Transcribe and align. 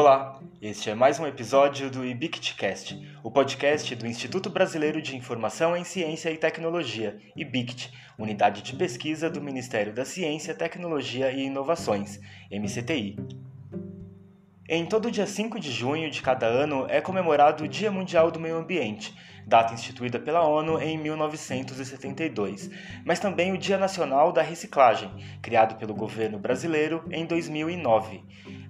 Olá, 0.00 0.38
este 0.62 0.90
é 0.90 0.94
mais 0.94 1.18
um 1.18 1.26
episódio 1.26 1.90
do 1.90 2.06
IBICTcast, 2.06 3.18
o 3.20 3.32
podcast 3.32 3.96
do 3.96 4.06
Instituto 4.06 4.48
Brasileiro 4.48 5.02
de 5.02 5.16
Informação 5.16 5.76
em 5.76 5.82
Ciência 5.82 6.30
e 6.30 6.36
Tecnologia, 6.36 7.18
IBICT, 7.34 7.90
unidade 8.16 8.62
de 8.62 8.76
pesquisa 8.76 9.28
do 9.28 9.40
Ministério 9.40 9.92
da 9.92 10.04
Ciência, 10.04 10.54
Tecnologia 10.54 11.32
e 11.32 11.46
Inovações, 11.46 12.20
MCTI. 12.48 13.16
Em 14.68 14.86
todo 14.86 15.10
dia 15.10 15.26
5 15.26 15.58
de 15.58 15.72
junho 15.72 16.08
de 16.08 16.22
cada 16.22 16.46
ano 16.46 16.86
é 16.88 17.00
comemorado 17.00 17.64
o 17.64 17.68
Dia 17.68 17.90
Mundial 17.90 18.30
do 18.30 18.38
Meio 18.38 18.58
Ambiente, 18.58 19.12
data 19.48 19.74
instituída 19.74 20.20
pela 20.20 20.46
ONU 20.46 20.80
em 20.80 20.96
1972, 20.96 22.70
mas 23.04 23.18
também 23.18 23.50
o 23.50 23.58
Dia 23.58 23.78
Nacional 23.78 24.30
da 24.30 24.42
Reciclagem, 24.42 25.10
criado 25.42 25.76
pelo 25.76 25.92
governo 25.92 26.38
brasileiro 26.38 27.02
em 27.10 27.26
2009. 27.26 28.22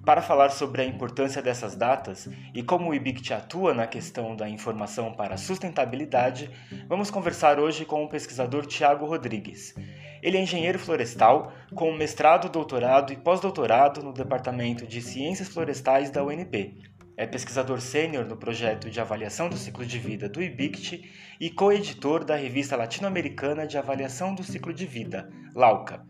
Para 0.09 0.23
falar 0.23 0.49
sobre 0.49 0.81
a 0.81 0.85
importância 0.85 1.39
dessas 1.39 1.75
datas 1.75 2.27
e 2.51 2.63
como 2.63 2.89
o 2.89 2.95
IBICT 2.95 3.31
atua 3.31 3.75
na 3.75 3.85
questão 3.85 4.35
da 4.35 4.49
informação 4.49 5.13
para 5.13 5.35
a 5.35 5.37
sustentabilidade, 5.37 6.49
vamos 6.87 7.11
conversar 7.11 7.59
hoje 7.59 7.85
com 7.85 8.03
o 8.03 8.09
pesquisador 8.09 8.65
Tiago 8.65 9.05
Rodrigues. 9.05 9.75
Ele 10.23 10.37
é 10.37 10.41
engenheiro 10.41 10.79
florestal, 10.79 11.53
com 11.75 11.93
mestrado, 11.93 12.49
doutorado 12.49 13.13
e 13.13 13.17
pós-doutorado 13.17 14.01
no 14.01 14.11
Departamento 14.11 14.87
de 14.87 14.99
Ciências 14.99 15.47
Florestais 15.47 16.09
da 16.09 16.23
UNP. 16.23 16.81
É 17.15 17.27
pesquisador 17.27 17.79
sênior 17.79 18.25
no 18.25 18.35
projeto 18.35 18.89
de 18.89 18.99
avaliação 18.99 19.47
do 19.47 19.57
ciclo 19.57 19.85
de 19.85 19.99
vida 19.99 20.27
do 20.27 20.41
IBICT 20.41 21.07
e 21.39 21.51
co-editor 21.51 22.25
da 22.25 22.35
revista 22.35 22.75
latino-americana 22.75 23.67
de 23.67 23.77
avaliação 23.77 24.33
do 24.33 24.41
ciclo 24.41 24.73
de 24.73 24.87
vida, 24.87 25.29
LAUCA. 25.53 26.03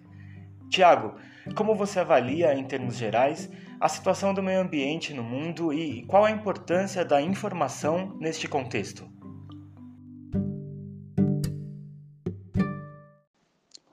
Tiago, 0.69 1.15
como 1.55 1.75
você 1.75 1.99
avalia, 1.99 2.53
em 2.53 2.63
termos 2.63 2.95
gerais, 2.95 3.49
a 3.79 3.87
situação 3.87 4.33
do 4.33 4.43
meio 4.43 4.59
ambiente 4.59 5.13
no 5.13 5.23
mundo 5.23 5.71
e 5.71 6.03
qual 6.05 6.25
a 6.25 6.31
importância 6.31 7.05
da 7.05 7.21
informação 7.21 8.17
neste 8.19 8.47
contexto? 8.47 9.09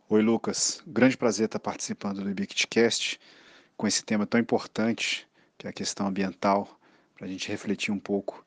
Oi, 0.09 0.23
Lucas. 0.23 0.83
Grande 0.87 1.17
prazer 1.17 1.47
estar 1.47 1.61
participando 1.61 2.21
do 2.23 2.31
IBICTcast 2.31 3.21
com 3.77 3.87
esse 3.87 4.05
tema 4.05 4.27
tão 4.27 4.41
importante, 4.41 5.27
que 5.57 5.69
é 5.69 5.71
a 5.71 5.73
questão 5.73 6.09
ambiental, 6.09 6.69
para 7.15 7.27
a 7.27 7.29
gente 7.29 7.49
refletir 7.49 7.93
um 7.93 7.99
pouco 7.99 8.45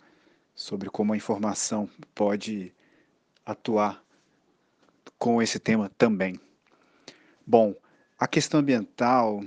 sobre 0.54 0.90
como 0.90 1.14
a 1.14 1.18
informação 1.18 1.90
pode 2.14 2.74
atuar 3.46 4.04
com 5.18 5.42
esse 5.42 5.58
tema 5.58 5.90
também. 5.98 6.40
Bom, 7.48 7.74
a 8.18 8.28
questão 8.28 8.60
ambiental, 8.60 9.42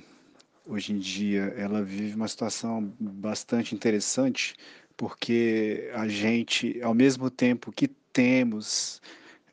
hoje 0.66 0.92
em 0.92 0.98
dia, 0.98 1.54
ela 1.56 1.82
vive 1.82 2.14
uma 2.14 2.28
situação 2.28 2.92
bastante 2.98 3.74
interessante, 3.74 4.54
porque 4.96 5.90
a 5.94 6.06
gente, 6.06 6.80
ao 6.82 6.94
mesmo 6.94 7.30
tempo 7.30 7.72
que 7.72 7.88
temos 8.12 9.00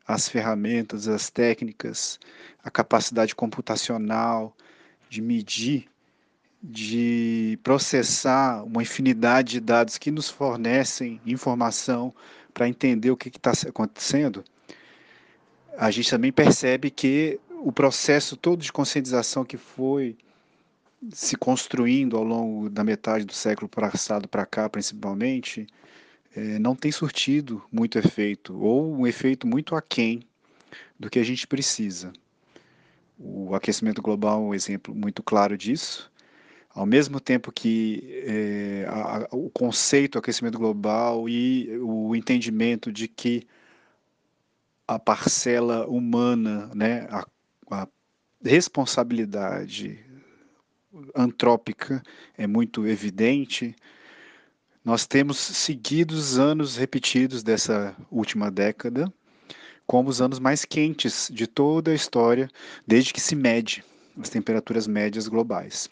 as 0.06 0.28
ferramentas, 0.28 1.08
as 1.08 1.30
técnicas, 1.30 2.18
a 2.62 2.70
capacidade 2.70 3.34
computacional 3.34 4.56
de 5.08 5.20
medir, 5.20 5.86
de 6.62 7.58
processar 7.62 8.62
uma 8.64 8.82
infinidade 8.82 9.52
de 9.52 9.60
dados 9.60 9.96
que 9.96 10.10
nos 10.10 10.28
fornecem 10.28 11.20
informação 11.24 12.14
para 12.52 12.68
entender 12.68 13.10
o 13.10 13.16
que 13.16 13.28
está 13.28 13.52
acontecendo, 13.68 14.44
a 15.78 15.90
gente 15.90 16.10
também 16.10 16.32
percebe 16.32 16.90
que 16.90 17.40
o 17.62 17.72
processo 17.72 18.36
todo 18.36 18.60
de 18.60 18.72
conscientização 18.72 19.44
que 19.44 19.56
foi 19.56 20.16
se 21.08 21.36
construindo 21.36 22.16
ao 22.16 22.24
longo 22.24 22.68
da 22.68 22.84
metade 22.84 23.24
do 23.24 23.32
século 23.32 23.68
passado 23.68 24.28
para 24.28 24.44
cá, 24.44 24.68
principalmente, 24.68 25.66
é, 26.36 26.58
não 26.58 26.76
tem 26.76 26.92
surtido 26.92 27.62
muito 27.72 27.98
efeito, 27.98 28.58
ou 28.58 28.94
um 28.94 29.06
efeito 29.06 29.46
muito 29.46 29.74
aquém 29.74 30.22
do 30.98 31.08
que 31.08 31.18
a 31.18 31.24
gente 31.24 31.46
precisa. 31.46 32.12
O 33.18 33.54
aquecimento 33.54 34.02
global 34.02 34.40
é 34.40 34.44
um 34.44 34.54
exemplo 34.54 34.94
muito 34.94 35.22
claro 35.22 35.56
disso. 35.56 36.10
Ao 36.70 36.86
mesmo 36.86 37.18
tempo 37.18 37.50
que 37.50 38.22
é, 38.26 38.86
a, 38.88 39.26
o 39.32 39.50
conceito 39.50 40.18
aquecimento 40.18 40.58
global 40.58 41.28
e 41.28 41.78
o 41.78 42.14
entendimento 42.14 42.92
de 42.92 43.08
que 43.08 43.46
a 44.86 44.98
parcela 44.98 45.86
humana, 45.86 46.70
né, 46.74 47.06
a, 47.10 47.26
a 47.70 47.88
responsabilidade 48.44 50.09
antrópica 51.14 52.02
é 52.36 52.46
muito 52.46 52.86
evidente, 52.86 53.74
nós 54.84 55.06
temos 55.06 55.38
seguidos 55.38 56.38
anos 56.38 56.76
repetidos 56.76 57.42
dessa 57.42 57.94
última 58.10 58.50
década 58.50 59.12
como 59.90 60.08
os 60.08 60.20
anos 60.20 60.38
mais 60.38 60.64
quentes 60.64 61.28
de 61.32 61.48
toda 61.48 61.90
a 61.90 61.94
história, 61.94 62.48
desde 62.86 63.12
que 63.12 63.20
se 63.20 63.34
mede 63.34 63.82
as 64.20 64.28
temperaturas 64.28 64.86
médias 64.86 65.26
globais. 65.26 65.88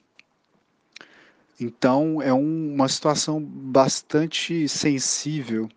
Então, 1.60 2.22
é 2.22 2.32
um, 2.32 2.74
uma 2.74 2.88
situação 2.88 3.42
bastante 3.42 4.68
sensível 4.68 5.68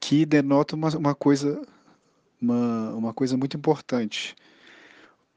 que 0.00 0.24
denota 0.24 0.74
uma, 0.74 0.88
uma 0.96 1.14
coisa, 1.14 1.60
uma, 2.40 2.94
uma 2.94 3.12
coisa 3.12 3.36
muito 3.36 3.54
importante. 3.54 4.34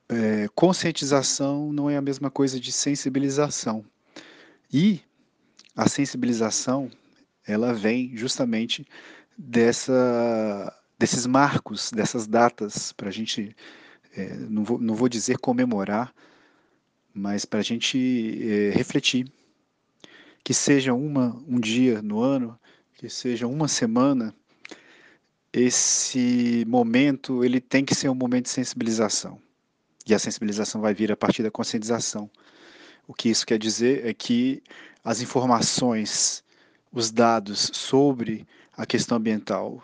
É, 0.07 0.47
conscientização 0.53 1.73
não 1.73 1.89
é 1.89 1.97
a 1.97 2.01
mesma 2.01 2.29
coisa 2.29 2.59
de 2.59 2.71
sensibilização. 2.71 3.83
E 4.71 5.01
a 5.75 5.89
sensibilização, 5.89 6.89
ela 7.45 7.73
vem 7.73 8.15
justamente 8.15 8.85
dessa 9.37 10.73
desses 10.97 11.25
marcos, 11.25 11.91
dessas 11.91 12.25
datas, 12.25 12.91
para 12.93 13.09
a 13.09 13.11
gente, 13.11 13.55
é, 14.15 14.33
não, 14.49 14.63
vou, 14.63 14.79
não 14.79 14.95
vou 14.95 15.09
dizer 15.09 15.37
comemorar, 15.37 16.13
mas 17.13 17.45
para 17.45 17.59
a 17.59 17.63
gente 17.63 17.97
é, 18.41 18.71
refletir. 18.71 19.31
Que 20.43 20.53
seja 20.53 20.93
uma, 20.93 21.35
um 21.47 21.59
dia 21.59 22.01
no 22.01 22.21
ano, 22.21 22.57
que 22.93 23.09
seja 23.09 23.47
uma 23.47 23.67
semana, 23.67 24.33
esse 25.51 26.63
momento 26.67 27.43
ele 27.43 27.59
tem 27.59 27.83
que 27.83 27.95
ser 27.95 28.09
um 28.09 28.15
momento 28.15 28.45
de 28.45 28.51
sensibilização. 28.51 29.41
E 30.07 30.13
a 30.13 30.19
sensibilização 30.19 30.81
vai 30.81 30.93
vir 30.93 31.11
a 31.11 31.17
partir 31.17 31.41
da 31.41 31.49
conscientização. 31.49 32.29
O 33.07 33.13
que 33.13 33.29
isso 33.29 33.45
quer 33.45 33.57
dizer 33.57 34.05
é 34.05 34.13
que 34.13 34.61
as 35.03 35.21
informações, 35.21 36.43
os 36.91 37.11
dados 37.11 37.71
sobre 37.73 38.47
a 38.75 38.85
questão 38.85 39.17
ambiental 39.17 39.83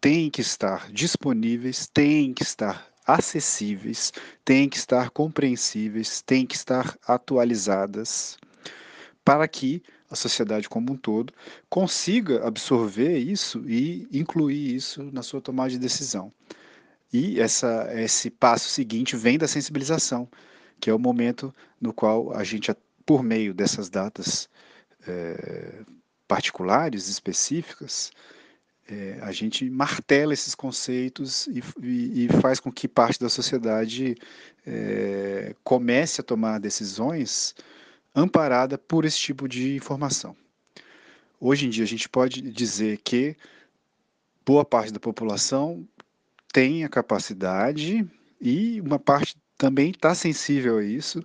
têm 0.00 0.30
que 0.30 0.40
estar 0.40 0.90
disponíveis, 0.92 1.86
têm 1.86 2.32
que 2.32 2.42
estar 2.42 2.88
acessíveis, 3.06 4.12
têm 4.44 4.68
que 4.68 4.76
estar 4.76 5.10
compreensíveis, 5.10 6.20
têm 6.20 6.46
que 6.46 6.54
estar 6.54 6.96
atualizadas, 7.06 8.36
para 9.24 9.48
que 9.48 9.82
a 10.10 10.16
sociedade 10.16 10.68
como 10.68 10.92
um 10.92 10.96
todo 10.96 11.32
consiga 11.68 12.46
absorver 12.46 13.18
isso 13.18 13.62
e 13.66 14.06
incluir 14.12 14.74
isso 14.74 15.02
na 15.12 15.22
sua 15.22 15.40
tomada 15.40 15.70
de 15.70 15.78
decisão. 15.78 16.32
E 17.12 17.40
essa, 17.40 17.88
esse 17.94 18.30
passo 18.30 18.68
seguinte 18.68 19.16
vem 19.16 19.38
da 19.38 19.48
sensibilização, 19.48 20.28
que 20.78 20.90
é 20.90 20.94
o 20.94 20.98
momento 20.98 21.54
no 21.80 21.92
qual 21.92 22.34
a 22.34 22.44
gente, 22.44 22.74
por 23.06 23.22
meio 23.22 23.54
dessas 23.54 23.88
datas 23.88 24.48
é, 25.06 25.80
particulares, 26.26 27.08
específicas, 27.08 28.12
é, 28.90 29.18
a 29.20 29.32
gente 29.32 29.68
martela 29.68 30.32
esses 30.32 30.54
conceitos 30.54 31.46
e, 31.48 31.62
e, 31.82 32.24
e, 32.24 32.28
faz 32.40 32.58
com 32.58 32.72
que 32.72 32.88
parte 32.88 33.20
da 33.20 33.28
sociedade 33.28 34.16
é, 34.66 35.54
comece 35.62 36.20
a 36.20 36.24
tomar 36.24 36.58
decisões 36.58 37.54
amparada 38.14 38.78
por 38.78 39.04
esse 39.04 39.18
tipo 39.18 39.46
de 39.46 39.76
informação. 39.76 40.34
Hoje 41.38 41.66
em 41.66 41.70
dia, 41.70 41.84
a 41.84 41.86
gente 41.86 42.08
pode 42.08 42.40
dizer 42.40 42.98
que 43.04 43.36
boa 44.44 44.64
parte 44.64 44.92
da 44.92 44.98
população 44.98 45.86
tem 46.52 46.84
a 46.84 46.88
capacidade 46.88 48.06
e 48.40 48.80
uma 48.80 48.98
parte 48.98 49.36
também 49.56 49.90
está 49.90 50.14
sensível 50.14 50.78
a 50.78 50.84
isso 50.84 51.24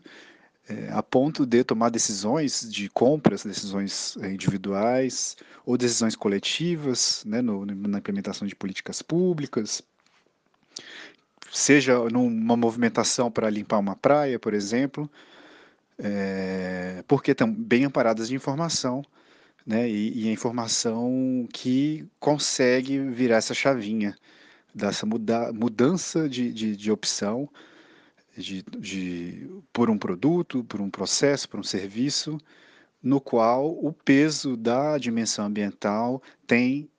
é, 0.67 0.89
a 0.91 1.03
ponto 1.03 1.45
de 1.45 1.63
tomar 1.63 1.89
decisões 1.89 2.69
de 2.69 2.89
compras, 2.89 3.43
decisões 3.43 4.17
é, 4.21 4.31
individuais 4.31 5.35
ou 5.65 5.77
decisões 5.77 6.15
coletivas 6.15 7.23
né, 7.25 7.41
no, 7.41 7.65
na 7.65 7.97
implementação 7.97 8.47
de 8.47 8.55
políticas 8.55 9.01
públicas, 9.01 9.81
seja 11.51 11.99
numa 12.09 12.55
movimentação 12.55 13.29
para 13.31 13.49
limpar 13.49 13.79
uma 13.79 13.95
praia, 13.95 14.39
por 14.39 14.53
exemplo, 14.53 15.09
é, 15.99 17.03
porque 17.07 17.31
estão 17.31 17.51
bem 17.51 17.85
amparadas 17.85 18.29
de 18.29 18.35
informação, 18.35 19.03
né, 19.65 19.89
e, 19.89 20.23
e 20.25 20.29
a 20.29 20.31
informação 20.31 21.47
que 21.53 22.05
consegue 22.19 22.99
virar 22.99 23.37
essa 23.37 23.53
chavinha 23.53 24.15
dessa 24.73 25.05
muda, 25.05 25.51
mudança 25.53 26.27
de, 26.27 26.51
de, 26.51 26.75
de 26.75 26.91
opção 26.91 27.49
de, 28.37 28.63
de, 28.79 29.47
por 29.71 29.89
um 29.89 29.97
produto, 29.97 30.63
por 30.63 30.81
um 30.81 30.89
processo, 30.89 31.47
por 31.47 31.59
um 31.59 31.63
serviço, 31.63 32.37
no 33.01 33.19
qual 33.19 33.71
o 33.71 33.93
peso 33.93 34.55
da 34.57 34.97
dimensão 34.97 35.45
ambiental 35.45 36.21
tem 36.47 36.89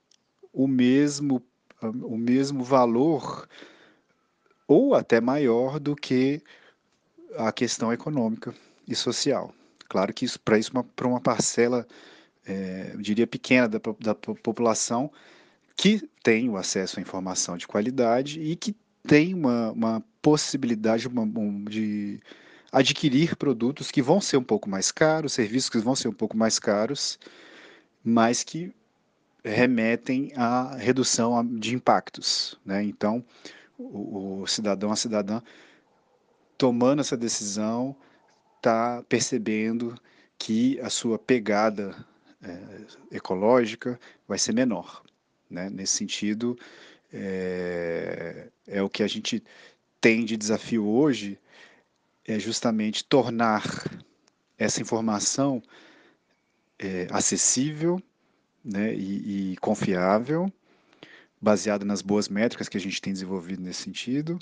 o 0.52 0.68
mesmo, 0.68 1.42
o 1.82 2.16
mesmo 2.16 2.62
valor 2.62 3.48
ou 4.68 4.94
até 4.94 5.20
maior 5.20 5.80
do 5.80 5.96
que 5.96 6.42
a 7.36 7.50
questão 7.50 7.92
econômica 7.92 8.54
e 8.86 8.94
social. 8.94 9.52
Claro 9.88 10.12
que 10.12 10.24
isso 10.24 10.38
para 10.40 10.58
isso 10.58 10.72
para 10.94 11.08
uma 11.08 11.20
parcela, 11.20 11.86
é, 12.46 12.90
eu 12.94 13.00
diria 13.00 13.26
pequena 13.26 13.68
da, 13.68 13.80
da 14.00 14.14
população 14.14 15.10
que 15.76 16.08
tem 16.22 16.48
o 16.48 16.56
acesso 16.56 16.98
à 16.98 17.02
informação 17.02 17.56
de 17.56 17.66
qualidade 17.66 18.40
e 18.40 18.56
que 18.56 18.74
tem 19.06 19.34
uma, 19.34 19.72
uma 19.72 20.04
possibilidade 20.22 21.06
uma, 21.06 21.22
um, 21.22 21.64
de 21.64 22.20
adquirir 22.72 23.36
produtos 23.36 23.90
que 23.90 24.02
vão 24.02 24.20
ser 24.20 24.36
um 24.36 24.42
pouco 24.42 24.68
mais 24.68 24.90
caros, 24.90 25.32
serviços 25.32 25.70
que 25.70 25.78
vão 25.78 25.94
ser 25.94 26.08
um 26.08 26.12
pouco 26.12 26.36
mais 26.36 26.58
caros, 26.58 27.18
mas 28.02 28.42
que 28.42 28.72
remetem 29.44 30.32
à 30.34 30.74
redução 30.76 31.44
de 31.46 31.74
impactos. 31.74 32.58
Né? 32.64 32.82
Então, 32.82 33.24
o, 33.78 34.40
o 34.40 34.46
cidadão, 34.46 34.90
a 34.90 34.96
cidadã, 34.96 35.42
tomando 36.56 37.00
essa 37.00 37.16
decisão, 37.16 37.94
está 38.56 39.04
percebendo 39.08 39.94
que 40.38 40.80
a 40.80 40.88
sua 40.88 41.18
pegada 41.18 41.94
é, 42.42 43.16
ecológica 43.16 44.00
vai 44.26 44.38
ser 44.38 44.52
menor. 44.52 45.02
Né? 45.50 45.70
Nesse 45.70 45.96
sentido, 45.96 46.58
é, 47.12 48.48
é 48.66 48.82
o 48.82 48.88
que 48.88 49.02
a 49.02 49.06
gente 49.06 49.42
tem 50.00 50.24
de 50.24 50.36
desafio 50.36 50.86
hoje 50.86 51.38
é 52.26 52.38
justamente 52.38 53.04
tornar 53.04 53.62
essa 54.58 54.80
informação 54.80 55.62
é, 56.78 57.06
acessível 57.10 58.02
né, 58.64 58.94
e, 58.94 59.52
e, 59.52 59.56
confiável, 59.58 60.50
baseada 61.40 61.84
nas 61.84 62.00
boas 62.00 62.28
métricas 62.28 62.68
que 62.68 62.76
a 62.76 62.80
gente 62.80 63.00
tem 63.00 63.12
desenvolvido 63.12 63.62
nesse 63.62 63.82
sentido, 63.82 64.38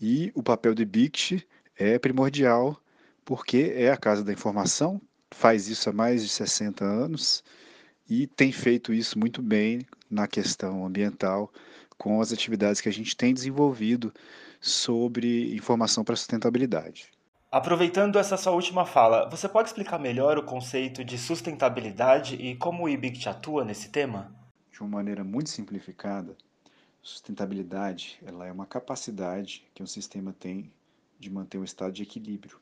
e 0.00 0.30
o 0.34 0.42
papel 0.42 0.74
do 0.74 0.82
IBICT 0.82 1.46
é 1.76 1.98
primordial, 1.98 2.78
porque 3.24 3.72
é 3.74 3.90
a 3.90 3.96
Casa 3.96 4.22
da 4.22 4.32
Informação, 4.32 5.00
faz 5.30 5.68
isso 5.68 5.88
há 5.88 5.92
mais 5.92 6.22
de 6.22 6.28
60 6.28 6.84
anos 6.84 7.42
e 8.08 8.26
tem 8.26 8.52
feito 8.52 8.92
isso 8.92 9.18
muito 9.18 9.40
bem 9.40 9.86
na 10.12 10.28
questão 10.28 10.84
ambiental, 10.84 11.50
com 11.96 12.20
as 12.20 12.32
atividades 12.32 12.80
que 12.80 12.88
a 12.88 12.92
gente 12.92 13.16
tem 13.16 13.32
desenvolvido 13.32 14.12
sobre 14.60 15.54
informação 15.56 16.04
para 16.04 16.14
sustentabilidade. 16.14 17.10
Aproveitando 17.50 18.18
essa 18.18 18.36
sua 18.36 18.52
última 18.52 18.84
fala, 18.84 19.28
você 19.28 19.48
pode 19.48 19.68
explicar 19.68 19.98
melhor 19.98 20.38
o 20.38 20.42
conceito 20.42 21.04
de 21.04 21.18
sustentabilidade 21.18 22.34
e 22.36 22.54
como 22.56 22.84
o 22.84 22.88
IBICT 22.88 23.28
atua 23.28 23.64
nesse 23.64 23.90
tema? 23.90 24.34
De 24.70 24.80
uma 24.80 24.88
maneira 24.88 25.24
muito 25.24 25.50
simplificada, 25.50 26.36
sustentabilidade 27.02 28.18
ela 28.24 28.46
é 28.46 28.52
uma 28.52 28.66
capacidade 28.66 29.64
que 29.74 29.82
um 29.82 29.86
sistema 29.86 30.32
tem 30.32 30.70
de 31.18 31.30
manter 31.30 31.58
um 31.58 31.64
estado 31.64 31.92
de 31.92 32.02
equilíbrio. 32.02 32.58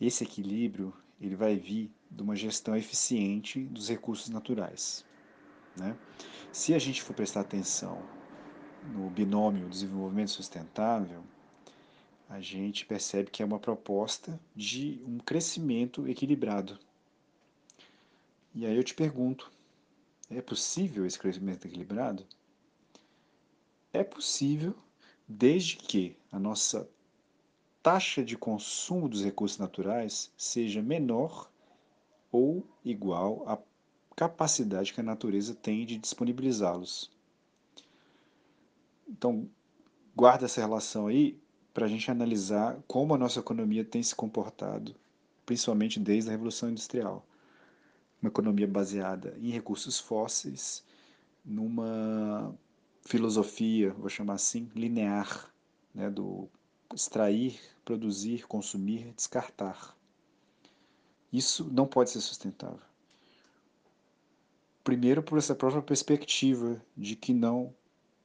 Esse 0.00 0.24
equilíbrio 0.24 0.92
ele 1.20 1.34
vai 1.34 1.56
vir 1.56 1.90
de 2.10 2.22
uma 2.22 2.36
gestão 2.36 2.76
eficiente 2.76 3.60
dos 3.64 3.88
recursos 3.88 4.28
naturais. 4.28 5.04
Né? 5.76 5.96
Se 6.52 6.74
a 6.74 6.78
gente 6.78 7.02
for 7.02 7.14
prestar 7.14 7.40
atenção 7.40 8.02
no 8.94 9.10
binômio 9.10 9.68
desenvolvimento 9.68 10.30
sustentável, 10.30 11.22
a 12.28 12.40
gente 12.40 12.86
percebe 12.86 13.30
que 13.30 13.42
é 13.42 13.46
uma 13.46 13.58
proposta 13.58 14.38
de 14.54 15.00
um 15.06 15.18
crescimento 15.18 16.08
equilibrado. 16.08 16.78
E 18.54 18.66
aí 18.66 18.76
eu 18.76 18.82
te 18.82 18.94
pergunto: 18.94 19.52
é 20.30 20.40
possível 20.40 21.06
esse 21.06 21.18
crescimento 21.18 21.66
equilibrado? 21.66 22.26
É 23.92 24.02
possível 24.02 24.74
desde 25.28 25.76
que 25.76 26.16
a 26.32 26.38
nossa 26.38 26.88
taxa 27.82 28.24
de 28.24 28.36
consumo 28.36 29.08
dos 29.08 29.22
recursos 29.22 29.58
naturais 29.58 30.32
seja 30.36 30.82
menor 30.82 31.50
ou 32.32 32.66
igual 32.84 33.48
à 33.48 33.56
capacidade 34.16 34.94
que 34.94 35.00
a 35.00 35.04
natureza 35.04 35.54
tem 35.54 35.84
de 35.84 35.98
disponibilizá-los. 35.98 37.10
Então, 39.06 39.48
guarda 40.16 40.46
essa 40.46 40.60
relação 40.60 41.06
aí 41.06 41.38
para 41.74 41.84
a 41.84 41.88
gente 41.88 42.10
analisar 42.10 42.78
como 42.88 43.14
a 43.14 43.18
nossa 43.18 43.38
economia 43.40 43.84
tem 43.84 44.02
se 44.02 44.14
comportado, 44.14 44.96
principalmente 45.44 46.00
desde 46.00 46.30
a 46.30 46.32
Revolução 46.32 46.70
Industrial. 46.70 47.24
Uma 48.22 48.30
economia 48.30 48.66
baseada 48.66 49.36
em 49.38 49.50
recursos 49.50 50.00
fósseis, 50.00 50.82
numa 51.44 52.54
filosofia, 53.02 53.92
vou 53.92 54.08
chamar 54.08 54.34
assim, 54.34 54.70
linear, 54.74 55.52
né, 55.94 56.08
do 56.08 56.48
extrair, 56.94 57.60
produzir, 57.84 58.46
consumir, 58.46 59.12
descartar. 59.14 59.94
Isso 61.30 61.68
não 61.70 61.86
pode 61.86 62.10
ser 62.10 62.22
sustentável. 62.22 62.85
Primeiro, 64.86 65.20
por 65.20 65.36
essa 65.36 65.52
própria 65.52 65.82
perspectiva 65.82 66.80
de 66.96 67.16
que 67.16 67.34
não 67.34 67.74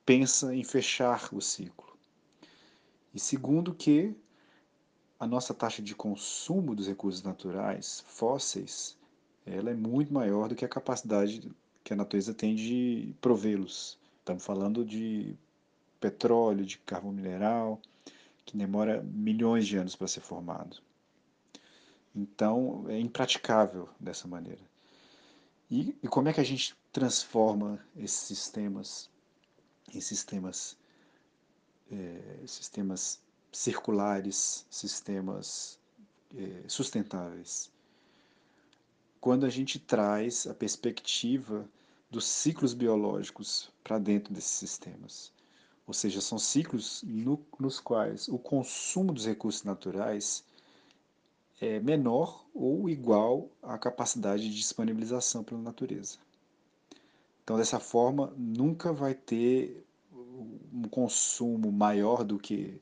pensa 0.05 0.53
em 0.53 0.63
fechar 0.63 1.27
o 1.33 1.41
ciclo. 1.41 1.97
E 3.11 3.19
segundo 3.19 3.73
que 3.73 4.15
a 5.19 5.25
nossa 5.25 5.55
taxa 5.55 5.81
de 5.81 5.95
consumo 5.95 6.75
dos 6.75 6.87
recursos 6.87 7.23
naturais 7.23 8.03
fósseis, 8.05 8.95
ela 9.43 9.71
é 9.71 9.73
muito 9.73 10.13
maior 10.13 10.49
do 10.49 10.55
que 10.55 10.63
a 10.63 10.69
capacidade 10.69 11.51
que 11.83 11.93
a 11.93 11.95
natureza 11.95 12.31
tem 12.31 12.53
de 12.53 13.15
provê-los. 13.19 13.97
Estamos 14.19 14.45
falando 14.45 14.85
de 14.85 15.35
petróleo, 15.99 16.63
de 16.63 16.77
carvão 16.77 17.11
mineral, 17.11 17.81
que 18.45 18.55
demora 18.55 19.01
milhões 19.01 19.65
de 19.65 19.77
anos 19.77 19.95
para 19.95 20.07
ser 20.07 20.21
formado. 20.21 20.77
Então, 22.15 22.85
é 22.87 22.99
impraticável 22.99 23.89
dessa 23.99 24.27
maneira. 24.27 24.70
E, 25.71 25.95
e 26.03 26.07
como 26.09 26.27
é 26.27 26.33
que 26.33 26.41
a 26.41 26.43
gente 26.43 26.75
transforma 26.91 27.79
esses 27.95 28.19
sistemas 28.19 29.09
em 29.93 30.01
sistemas 30.01 30.77
é, 31.89 32.45
sistemas 32.45 33.21
circulares, 33.51 34.65
sistemas 34.69 35.79
é, 36.35 36.63
sustentáveis. 36.67 37.71
Quando 39.19 39.45
a 39.45 39.49
gente 39.49 39.79
traz 39.79 40.45
a 40.45 40.53
perspectiva 40.53 41.67
dos 42.09 42.25
ciclos 42.25 42.73
biológicos 42.73 43.71
para 43.83 43.97
dentro 43.97 44.33
desses 44.33 44.51
sistemas. 44.51 45.31
Ou 45.87 45.93
seja, 45.93 46.19
são 46.19 46.37
ciclos 46.37 47.01
no, 47.03 47.41
nos 47.57 47.79
quais 47.79 48.27
o 48.27 48.37
consumo 48.37 49.13
dos 49.13 49.25
recursos 49.25 49.63
naturais 49.63 50.43
é 51.61 51.79
menor 51.79 52.45
ou 52.53 52.89
igual 52.89 53.49
à 53.61 53.77
capacidade 53.77 54.49
de 54.49 54.55
disponibilização 54.55 55.43
pela 55.43 55.61
natureza. 55.61 56.17
Então, 57.43 57.57
dessa 57.57 57.79
forma, 57.79 58.33
nunca 58.35 58.91
vai 58.91 59.13
ter 59.13 59.85
um 60.73 60.83
consumo 60.89 61.71
maior 61.71 62.23
do 62.23 62.39
que 62.39 62.81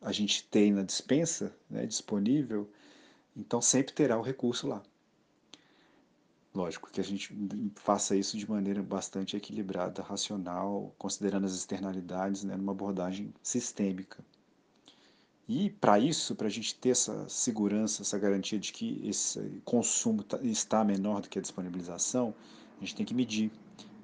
a 0.00 0.10
gente 0.10 0.44
tem 0.48 0.72
na 0.72 0.82
dispensa 0.82 1.54
né, 1.70 1.86
disponível, 1.86 2.68
então 3.36 3.60
sempre 3.60 3.92
terá 3.92 4.18
o 4.18 4.22
recurso 4.22 4.66
lá. 4.66 4.82
Lógico 6.54 6.90
que 6.90 7.00
a 7.00 7.04
gente 7.04 7.34
faça 7.76 8.14
isso 8.16 8.36
de 8.36 8.48
maneira 8.50 8.82
bastante 8.82 9.36
equilibrada, 9.36 10.02
racional, 10.02 10.94
considerando 10.98 11.46
as 11.46 11.54
externalidades, 11.54 12.44
né, 12.44 12.56
numa 12.56 12.72
abordagem 12.72 13.32
sistêmica. 13.42 14.22
E 15.48 15.70
para 15.70 15.98
isso, 15.98 16.34
para 16.34 16.46
a 16.46 16.50
gente 16.50 16.74
ter 16.74 16.90
essa 16.90 17.28
segurança, 17.28 18.02
essa 18.02 18.18
garantia 18.18 18.58
de 18.58 18.72
que 18.72 19.00
esse 19.06 19.60
consumo 19.64 20.22
tá, 20.22 20.38
está 20.42 20.84
menor 20.84 21.20
do 21.20 21.28
que 21.28 21.38
a 21.38 21.42
disponibilização, 21.42 22.34
a 22.76 22.80
gente 22.80 22.94
tem 22.94 23.04
que 23.04 23.14
medir, 23.14 23.50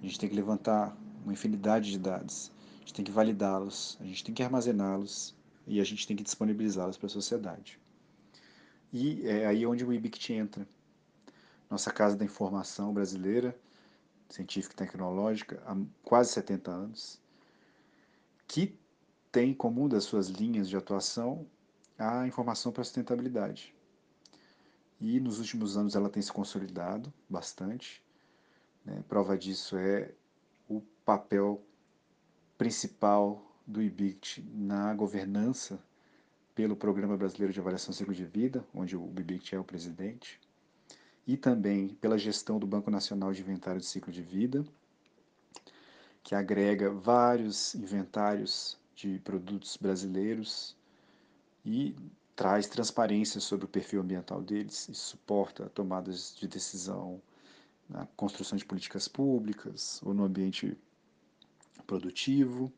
a 0.02 0.07
gente 0.07 0.18
tem 0.18 0.28
que 0.28 0.35
levantar 0.35 0.97
uma 1.25 1.33
infinidade 1.33 1.90
de 1.90 1.99
dados 1.99 2.50
gente 2.88 2.95
tem 2.95 3.04
que 3.04 3.12
validá-los, 3.12 3.99
a 4.00 4.04
gente 4.04 4.25
tem 4.25 4.35
que 4.35 4.42
armazená-los 4.42 5.35
e 5.66 5.78
a 5.78 5.85
gente 5.85 6.07
tem 6.07 6.16
que 6.16 6.23
disponibilizá-los 6.23 6.97
para 6.97 7.07
a 7.07 7.11
sociedade. 7.11 7.78
E 8.90 9.26
é 9.28 9.47
aí 9.47 9.66
onde 9.66 9.85
o 9.85 9.92
IBICT 9.92 10.33
entra. 10.33 10.66
Nossa 11.71 11.92
Casa 11.92 12.16
da 12.16 12.25
Informação 12.25 12.95
Brasileira, 12.95 13.54
científica 14.30 14.73
e 14.73 14.76
tecnológica, 14.87 15.62
há 15.66 15.76
quase 16.02 16.33
70 16.33 16.71
anos, 16.71 17.21
que 18.47 18.75
tem 19.30 19.54
como 19.54 19.80
uma 19.80 19.88
das 19.90 20.04
suas 20.04 20.28
linhas 20.28 20.68
de 20.68 20.76
atuação 20.76 21.47
a 21.99 22.26
informação 22.26 22.70
para 22.73 22.85
sustentabilidade. 22.85 23.75
E 25.00 25.20
nos 25.20 25.38
últimos 25.38 25.76
anos 25.76 25.94
ela 25.94 26.08
tem 26.08 26.23
se 26.23 26.32
consolidado 26.32 27.12
bastante. 27.28 28.02
Né? 28.85 29.02
Prova 29.08 29.37
disso 29.37 29.76
é 29.76 30.12
o 30.68 30.80
papel 31.04 31.62
principal 32.56 33.44
do 33.66 33.82
IBICT 33.82 34.42
na 34.54 34.94
governança 34.94 35.78
pelo 36.54 36.75
Programa 36.75 37.16
Brasileiro 37.16 37.52
de 37.52 37.61
Avaliação 37.61 37.92
Ciclo 37.92 38.14
de 38.14 38.25
Vida, 38.25 38.64
onde 38.75 38.97
o 38.97 39.12
IBICT 39.16 39.54
é 39.54 39.58
o 39.61 39.64
presidente. 39.64 40.40
e 41.26 41.37
também 41.37 41.88
pela 41.88 42.16
gestão 42.16 42.58
do 42.58 42.66
Banco 42.66 42.90
Nacional 42.90 43.35
de 43.35 43.42
Inventário 43.42 43.78
de 43.78 43.87
Ciclo 43.87 44.11
de 44.11 44.23
Vida, 44.23 44.64
que 46.23 46.35
agrega 46.35 46.90
vários 46.90 47.75
inventários 47.75 48.78
de 48.98 49.20
produtos 49.20 49.76
brasileiros 49.76 50.76
e 51.64 51.94
traz 52.34 52.66
transparência 52.66 53.40
sobre 53.40 53.64
o 53.64 53.68
perfil 53.68 54.00
ambiental 54.00 54.42
deles 54.42 54.88
e 54.88 54.94
suporta 54.94 55.68
tomadas 55.68 56.34
de 56.36 56.48
decisão 56.48 57.22
na 57.88 58.06
construção 58.16 58.58
de 58.58 58.64
políticas 58.64 59.06
públicas 59.06 60.00
ou 60.02 60.12
no 60.12 60.24
ambiente 60.24 60.76
produtivo 61.86 62.72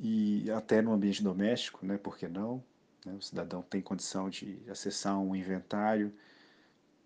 e 0.00 0.50
até 0.50 0.82
no 0.82 0.92
ambiente 0.92 1.22
doméstico, 1.22 1.86
né? 1.86 1.96
Por 1.96 2.18
que 2.18 2.26
não? 2.26 2.62
Né? 3.04 3.14
O 3.14 3.22
cidadão 3.22 3.62
tem 3.62 3.80
condição 3.80 4.28
de 4.28 4.58
acessar 4.68 5.16
um 5.18 5.34
inventário 5.34 6.12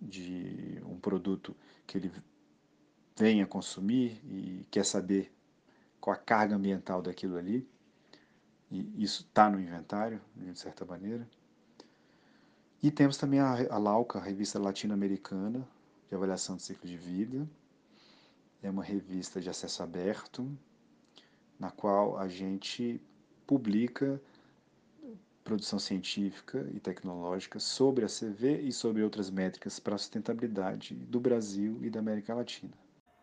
de 0.00 0.80
um 0.86 0.98
produto 0.98 1.54
que 1.86 1.98
ele 1.98 2.10
venha 3.18 3.46
consumir 3.46 4.18
e 4.24 4.66
quer 4.70 4.84
saber 4.84 5.30
qual 6.00 6.14
a 6.14 6.18
carga 6.18 6.56
ambiental 6.56 7.02
daquilo 7.02 7.36
ali. 7.36 7.68
E 8.70 9.02
isso 9.02 9.22
está 9.22 9.50
no 9.50 9.60
inventário, 9.60 10.20
de 10.34 10.58
certa 10.58 10.84
maneira. 10.84 11.28
E 12.82 12.90
temos 12.90 13.16
também 13.16 13.40
a, 13.40 13.52
a 13.70 13.78
LAUCA, 13.78 14.18
a 14.18 14.22
Revista 14.22 14.58
Latino-Americana 14.58 15.66
de 16.08 16.14
Avaliação 16.14 16.56
de 16.56 16.62
Ciclo 16.62 16.88
de 16.88 16.96
Vida. 16.96 17.48
É 18.62 18.70
uma 18.70 18.82
revista 18.82 19.40
de 19.40 19.50
acesso 19.50 19.82
aberto, 19.82 20.50
na 21.58 21.70
qual 21.70 22.16
a 22.16 22.28
gente 22.28 23.00
publica 23.46 24.20
produção 25.42 25.78
científica 25.78 26.68
e 26.72 26.78
tecnológica 26.78 27.58
sobre 27.58 28.04
a 28.04 28.08
CV 28.08 28.60
e 28.60 28.72
sobre 28.72 29.02
outras 29.02 29.30
métricas 29.30 29.80
para 29.80 29.96
a 29.96 29.98
sustentabilidade 29.98 30.94
do 30.94 31.18
Brasil 31.18 31.78
e 31.82 31.90
da 31.90 31.98
América 31.98 32.34
Latina. 32.34 32.72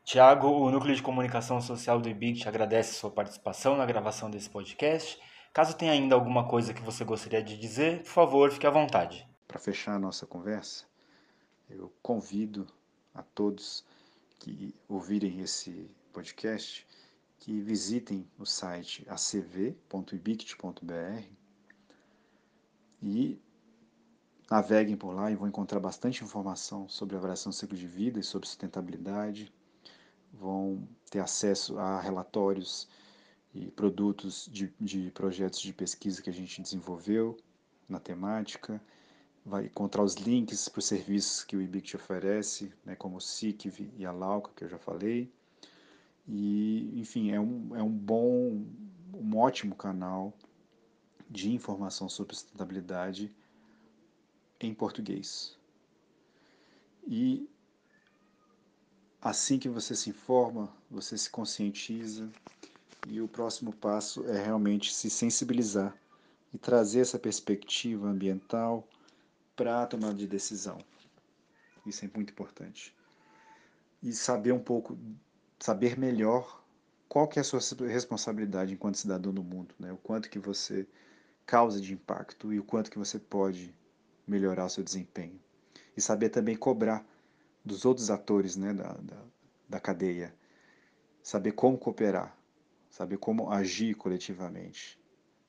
Tiago, 0.08 0.48
o 0.48 0.72
Núcleo 0.72 0.96
de 0.96 1.04
Comunicação 1.04 1.60
Social 1.60 2.00
do 2.00 2.08
IBIC 2.08 2.48
agradece 2.48 2.94
sua 2.94 3.12
participação 3.12 3.76
na 3.76 3.86
gravação 3.86 4.32
desse 4.32 4.50
podcast. 4.50 5.20
Caso 5.52 5.76
tenha 5.76 5.92
ainda 5.92 6.16
alguma 6.16 6.48
coisa 6.48 6.74
que 6.74 6.82
você 6.82 7.04
gostaria 7.04 7.44
de 7.44 7.58
dizer, 7.58 8.04
por 8.04 8.12
favor, 8.12 8.50
fique 8.50 8.66
à 8.66 8.70
vontade. 8.70 9.28
Para 9.46 9.60
fechar 9.60 9.96
a 9.96 10.00
nossa 10.00 10.26
conversa, 10.26 10.86
eu 11.70 11.94
convido 12.02 12.66
a 13.14 13.22
todos 13.22 13.84
que 14.40 14.74
ouvirem 14.88 15.42
esse 15.42 15.92
podcast 16.14 16.88
que 17.38 17.60
visitem 17.60 18.26
o 18.40 18.46
site 18.46 19.06
acv.ibict.br 19.10 19.74
e 23.02 23.42
naveguem 24.50 24.96
por 24.96 25.14
lá 25.14 25.30
e 25.30 25.36
vão 25.36 25.50
encontrar 25.50 25.82
bastante 25.82 26.24
informação 26.24 26.88
sobre 26.88 27.18
avaliação 27.18 27.50
do 27.50 27.56
ciclo 27.56 27.76
de 27.76 27.90
vida 27.90 28.22
e 28.22 28.24
sobre 28.24 28.48
sustentabilidade. 28.48 29.52
Vão 30.40 30.88
ter 31.10 31.20
acesso 31.20 31.78
a 31.78 32.00
relatórios 32.00 32.88
e 33.54 33.72
produtos 33.72 34.48
de, 34.52 34.74
de 34.80 35.12
projetos 35.12 35.60
de 35.60 35.74
pesquisa 35.74 36.22
que 36.22 36.30
a 36.30 36.34
gente 36.34 36.62
desenvolveu 36.62 37.38
na 37.88 38.00
temática. 38.00 38.82
Vai 39.46 39.66
encontrar 39.66 40.04
os 40.04 40.16
links 40.16 40.68
para 40.68 40.80
os 40.80 40.86
serviços 40.86 41.44
que 41.44 41.56
o 41.56 41.62
IBIC 41.62 41.96
oferece, 41.96 42.72
né, 42.86 42.96
como 42.96 43.18
o 43.18 43.22
SICV 43.22 43.92
e 43.98 44.06
a 44.06 44.12
Lauca, 44.12 44.52
que 44.56 44.64
eu 44.64 44.70
já 44.70 44.78
falei. 44.78 45.32
E, 46.28 47.00
enfim, 47.00 47.32
é 47.32 47.40
um, 47.40 47.76
é 47.76 47.82
um 47.82 47.90
bom, 47.90 48.66
um 49.14 49.38
ótimo 49.38 49.76
canal 49.76 50.34
de 51.30 51.54
informação 51.54 52.10
sobre 52.10 52.36
sustentabilidade 52.36 53.34
em 54.60 54.74
português. 54.74 55.58
E 57.08 57.50
assim 59.22 59.60
que 59.60 59.70
você 59.70 59.96
se 59.96 60.10
informa, 60.10 60.72
você 60.90 61.18
se 61.18 61.30
conscientiza 61.30 62.30
e 63.08 63.22
o 63.22 63.28
próximo 63.28 63.74
passo 63.74 64.26
é 64.30 64.44
realmente 64.44 64.94
se 64.94 65.10
sensibilizar 65.10 65.96
e 66.54 66.58
trazer 66.58 67.02
essa 67.02 67.20
perspectiva 67.20 68.08
ambiental 68.08 68.88
para 69.56 69.84
a 69.84 69.88
tomada 69.88 70.14
de 70.14 70.28
decisão. 70.28 70.78
Isso 71.86 72.06
é 72.06 72.10
muito 72.14 72.32
importante. 72.32 72.96
E 74.04 74.14
saber 74.14 74.52
um 74.52 74.60
pouco, 74.60 74.98
saber 75.60 75.98
melhor 75.98 76.64
qual 77.08 77.28
que 77.28 77.40
é 77.40 77.42
a 77.42 77.44
sua 77.44 77.60
responsabilidade 77.88 78.74
enquanto 78.74 78.98
cidadão 78.98 79.34
do 79.34 79.44
mundo, 79.44 79.74
né? 79.80 79.92
O 79.92 79.98
quanto 79.98 80.30
que 80.30 80.38
você 80.38 80.86
causa 81.46 81.80
de 81.80 81.94
impacto 81.94 82.54
e 82.54 82.60
o 82.60 82.64
quanto 82.64 82.92
que 82.92 83.00
você 83.00 83.18
pode 83.18 83.74
melhorar 84.28 84.66
o 84.66 84.70
seu 84.70 84.84
desempenho. 84.84 85.40
E 85.96 86.02
saber 86.02 86.30
também 86.30 86.56
cobrar 86.56 87.06
dos 87.68 87.86
outros 87.86 88.10
atores 88.10 88.56
né, 88.56 88.74
da, 88.74 88.94
da, 88.94 89.24
da 89.70 89.80
cadeia. 89.80 90.34
Saber 91.22 91.52
como 91.52 91.78
cooperar, 91.78 92.36
saber 92.90 93.18
como 93.18 93.52
agir 93.52 93.96
coletivamente 93.96 95.00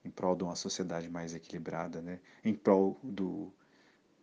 em 0.05 0.11
prol 0.11 0.37
de 0.37 0.45
uma 0.45 0.57
sociedade 0.57 1.09
mais 1.09 1.35
equilibrada, 1.35 2.01
né, 2.03 2.21
em 2.45 2.55
prol 2.55 2.99
do 3.03 3.53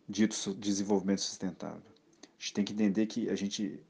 dito 0.08 0.54
desenvolvimento 0.54 1.20
sustentável. 1.22 1.82
A 2.22 2.38
gente 2.38 2.52
tem 2.52 2.64
que 2.64 2.72
entender 2.72 3.06
que 3.06 3.30
a 3.30 3.34
gente, 3.34 3.80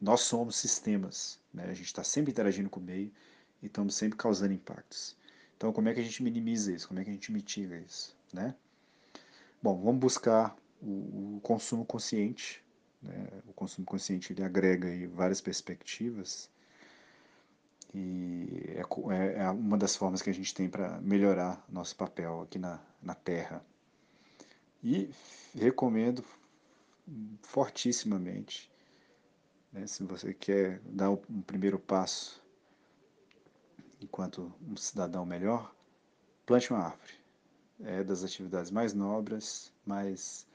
nós 0.00 0.20
somos 0.20 0.56
sistemas, 0.56 1.40
né, 1.52 1.64
a 1.64 1.74
gente 1.74 1.86
está 1.86 2.04
sempre 2.04 2.30
interagindo 2.30 2.68
com 2.68 2.80
o 2.80 2.82
meio 2.82 3.10
e 3.62 3.66
estamos 3.66 3.94
sempre 3.94 4.18
causando 4.18 4.52
impactos. 4.52 5.16
Então, 5.56 5.72
como 5.72 5.88
é 5.88 5.94
que 5.94 6.00
a 6.00 6.02
gente 6.02 6.22
minimiza 6.22 6.72
isso? 6.72 6.86
Como 6.86 7.00
é 7.00 7.04
que 7.04 7.10
a 7.10 7.12
gente 7.12 7.32
mitiga 7.32 7.78
isso? 7.78 8.14
Né? 8.32 8.54
Bom, 9.62 9.80
vamos 9.82 9.98
buscar 10.00 10.54
o, 10.82 11.36
o 11.36 11.40
consumo 11.42 11.84
consciente. 11.84 12.62
Né? 13.02 13.28
O 13.46 13.52
consumo 13.52 13.86
consciente 13.86 14.32
ele 14.32 14.42
agrega 14.42 14.88
aí 14.88 15.06
várias 15.06 15.40
perspectivas 15.40 16.50
e 17.94 18.74
é, 18.74 19.14
é, 19.14 19.38
é 19.44 19.50
uma 19.50 19.78
das 19.78 19.96
formas 19.96 20.20
que 20.20 20.28
a 20.28 20.34
gente 20.34 20.54
tem 20.54 20.68
para 20.68 21.00
melhorar 21.00 21.64
nosso 21.68 21.96
papel 21.96 22.42
aqui 22.42 22.58
na, 22.58 22.80
na 23.02 23.14
Terra. 23.14 23.64
E 24.82 25.10
recomendo 25.54 26.24
fortissimamente, 27.42 28.70
né, 29.72 29.86
se 29.86 30.02
você 30.04 30.34
quer 30.34 30.80
dar 30.84 31.10
um 31.10 31.40
primeiro 31.42 31.78
passo 31.78 32.44
enquanto 34.00 34.52
um 34.60 34.76
cidadão 34.76 35.24
melhor, 35.24 35.74
plante 36.44 36.70
uma 36.70 36.80
árvore. 36.80 37.14
É 37.80 38.04
das 38.04 38.24
atividades 38.24 38.70
mais 38.70 38.92
nobres, 38.92 39.72
mais 39.84 40.46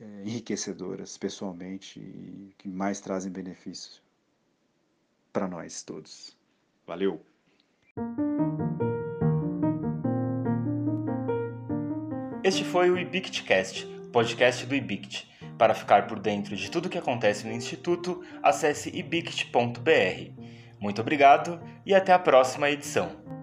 enriquecedoras 0.00 1.16
pessoalmente 1.18 1.98
e 1.98 2.54
que 2.58 2.68
mais 2.68 3.00
trazem 3.00 3.32
benefícios 3.32 4.02
para 5.32 5.48
nós 5.48 5.82
todos. 5.82 6.36
Valeu! 6.86 7.20
Este 12.42 12.64
foi 12.64 12.90
o 12.90 12.96
IBICTcast, 12.96 13.86
podcast 14.12 14.64
do 14.64 14.74
IBICT. 14.74 15.28
Para 15.58 15.74
ficar 15.74 16.06
por 16.06 16.20
dentro 16.20 16.56
de 16.56 16.70
tudo 16.70 16.86
o 16.86 16.88
que 16.88 16.96
acontece 16.96 17.46
no 17.46 17.52
Instituto, 17.52 18.24
acesse 18.42 18.88
ibict.br. 18.96 20.32
Muito 20.80 21.00
obrigado 21.00 21.60
e 21.84 21.92
até 21.92 22.12
a 22.12 22.18
próxima 22.18 22.70
edição. 22.70 23.37